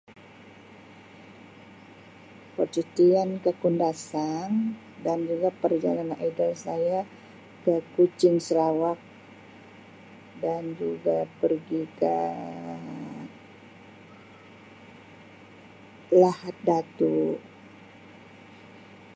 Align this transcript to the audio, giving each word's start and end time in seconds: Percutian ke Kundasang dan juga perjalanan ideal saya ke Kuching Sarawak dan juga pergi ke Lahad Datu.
Percutian 2.55 3.29
ke 3.45 3.51
Kundasang 3.61 4.51
dan 5.05 5.19
juga 5.29 5.49
perjalanan 5.61 6.17
ideal 6.29 6.53
saya 6.65 6.99
ke 7.63 7.73
Kuching 7.93 8.37
Sarawak 8.45 8.97
dan 10.43 10.63
juga 10.81 11.17
pergi 11.41 11.83
ke 12.01 12.15
Lahad 16.21 16.57
Datu. 16.69 17.17